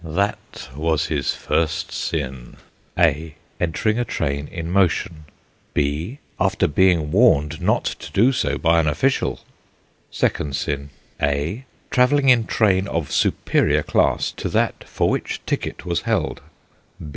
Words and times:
That 0.03 0.67
was 0.75 1.05
his 1.13 1.35
first 1.35 1.91
sin: 1.91 2.57
(a) 2.97 3.35
Entering 3.59 3.99
a 3.99 4.03
train 4.03 4.47
in 4.47 4.71
motion; 4.71 5.25
(b) 5.75 6.17
After 6.39 6.65
being 6.67 7.11
warned 7.11 7.61
not 7.61 7.85
to 7.85 8.11
do 8.11 8.31
so 8.31 8.57
by 8.57 8.79
an 8.79 8.87
official. 8.87 9.41
Second 10.09 10.55
sin: 10.55 10.89
(a) 11.21 11.65
Travelling 11.91 12.29
in 12.29 12.47
train 12.47 12.87
of 12.87 13.11
superior 13.11 13.83
class 13.83 14.31
to 14.37 14.49
that 14.49 14.85
for 14.85 15.07
which 15.07 15.39
ticket 15.45 15.85
was 15.85 16.01
held. 16.01 16.41